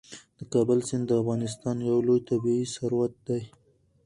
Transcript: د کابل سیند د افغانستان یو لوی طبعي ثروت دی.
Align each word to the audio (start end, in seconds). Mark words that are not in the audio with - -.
د 0.39 0.39
کابل 0.53 0.79
سیند 0.87 1.05
د 1.07 1.11
افغانستان 1.21 1.77
یو 1.89 1.97
لوی 2.07 2.19
طبعي 2.29 2.61
ثروت 2.75 3.13
دی. 3.27 3.41